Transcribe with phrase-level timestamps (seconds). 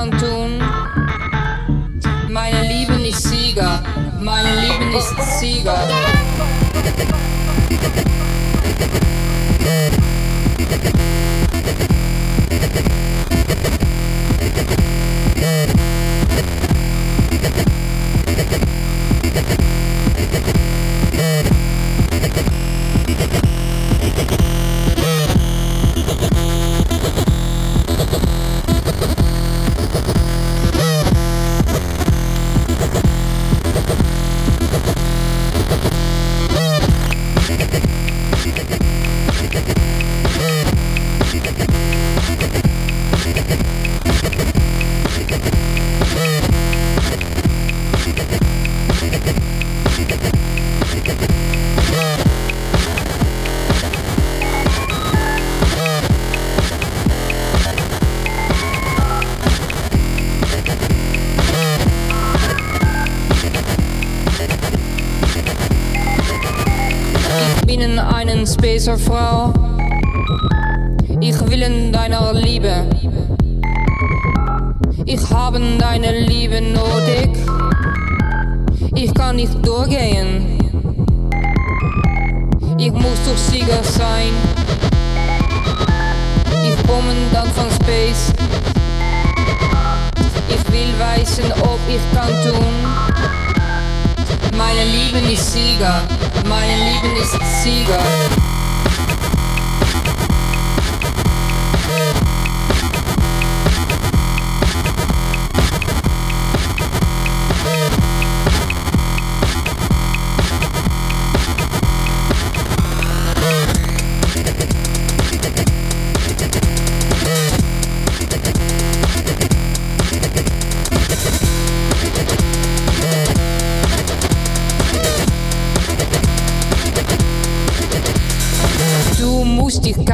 [0.00, 0.62] kann tun.
[2.28, 3.82] Meine Liebe ist Sieger,
[4.18, 5.76] meine Liebe ist Sieger.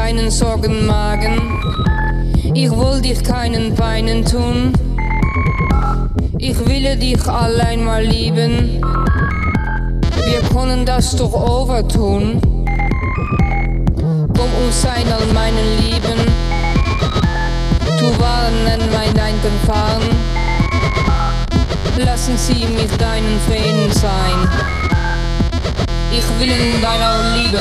[0.07, 1.41] Keinen Sorgen machen.
[2.55, 4.73] Ich will dich keinen Peinen tun.
[6.39, 8.81] Ich will dich allein mal lieben.
[10.27, 12.41] Wir können das doch overtun.
[13.97, 16.21] Komm uns sein an meinen Lieben.
[17.99, 20.07] Du warnen mein Denken fahren.
[21.99, 24.49] Lassen Sie mich deinen Frieden sein.
[26.13, 27.61] Ich will in deiner Liebe.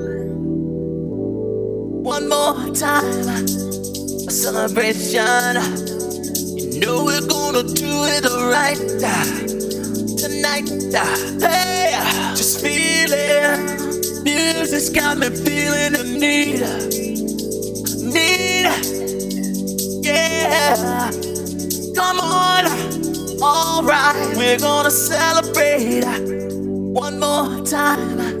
[2.01, 3.27] one more time.
[4.27, 5.55] A celebration.
[6.57, 9.25] You know we're gonna do it right uh,
[10.17, 10.69] tonight.
[10.93, 11.05] Uh,
[11.47, 14.23] hey, uh, just feel it.
[14.23, 16.61] Music's got me feeling the need.
[18.13, 18.65] Need.
[20.03, 21.11] Yeah.
[21.95, 22.65] Come on.
[23.41, 26.03] Alright, we're gonna celebrate
[26.93, 28.40] one more time.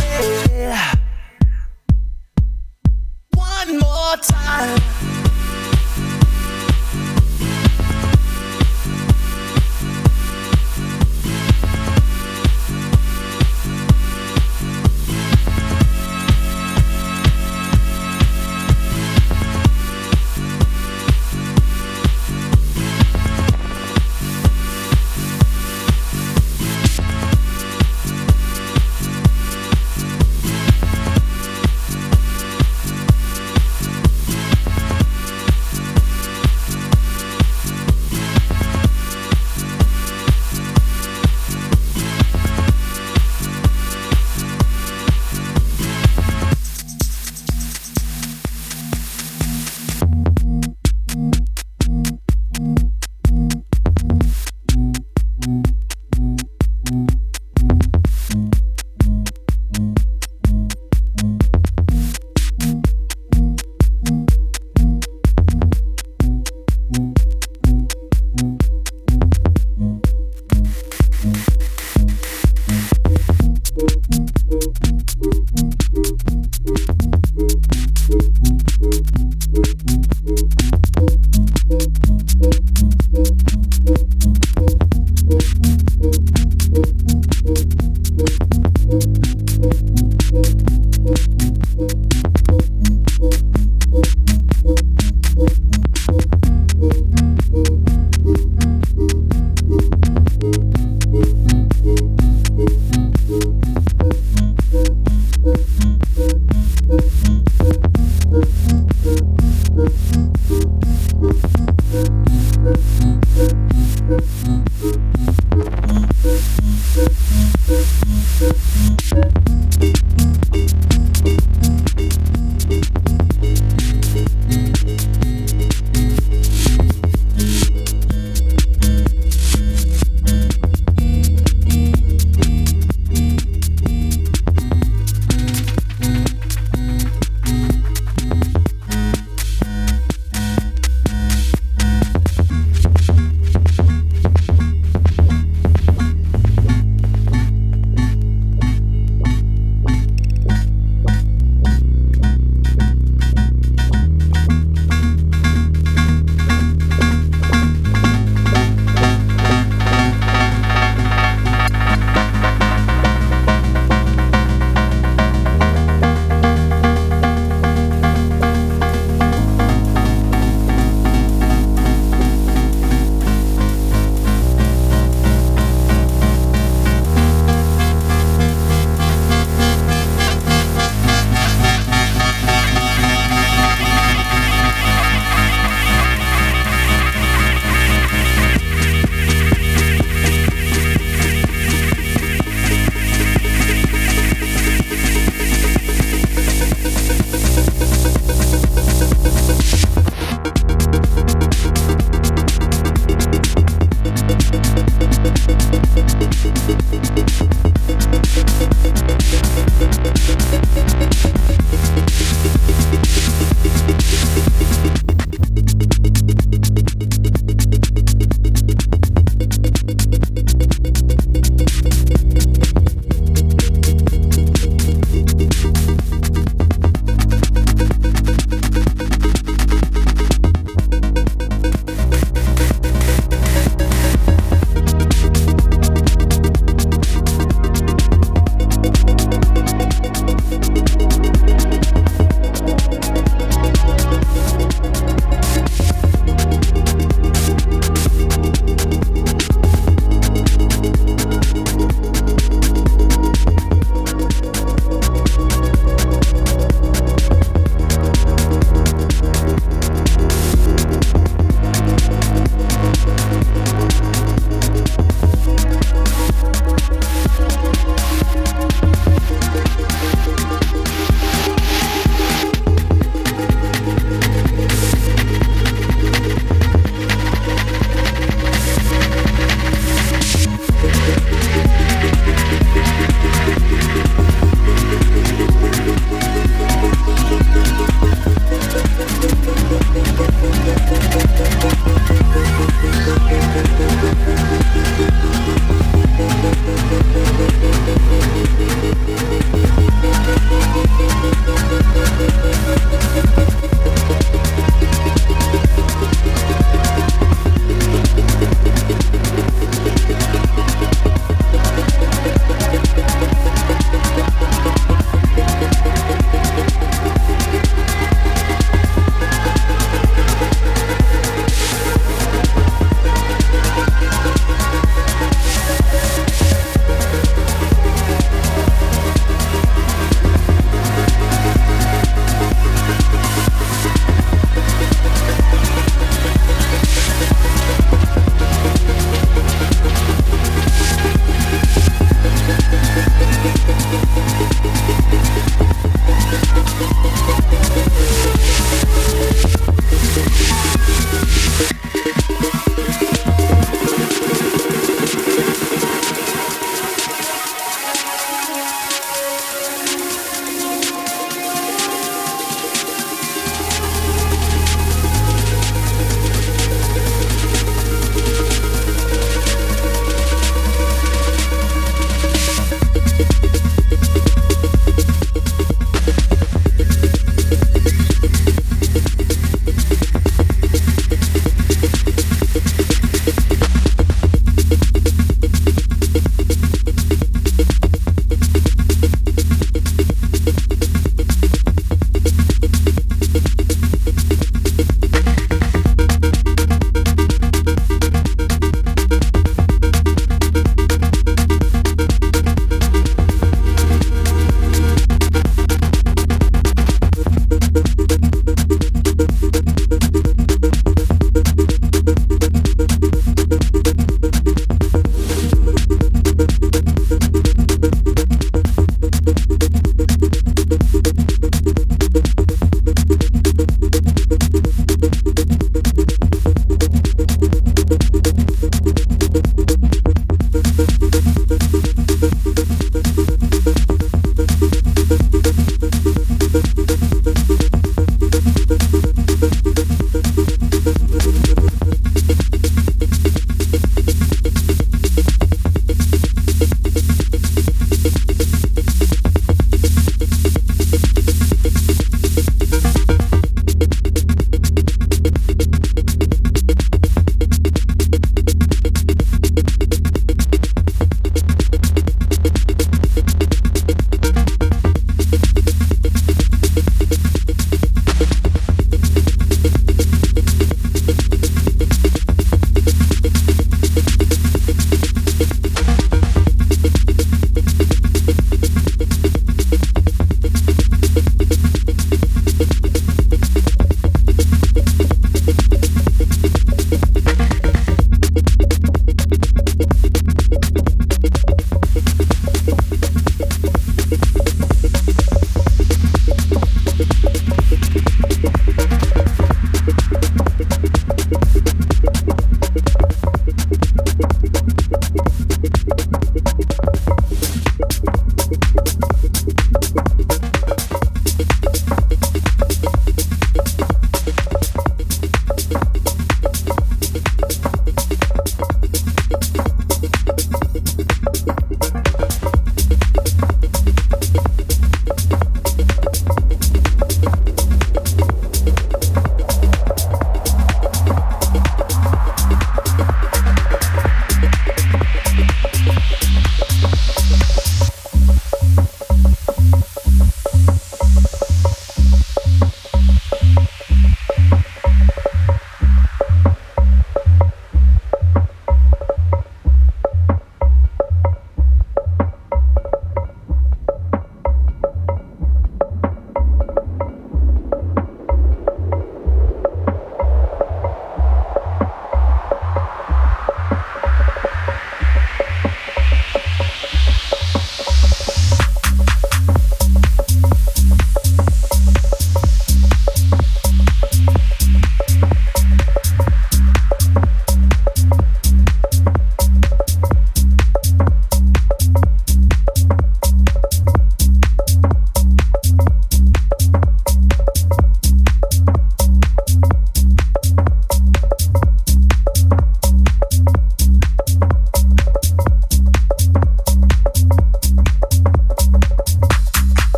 [3.63, 5.10] One more time.